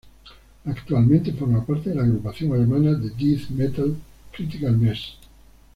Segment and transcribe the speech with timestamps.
[0.65, 3.95] Actualmente forma parte de la agrupación alemana de death metal
[4.35, 5.13] Critical Mess.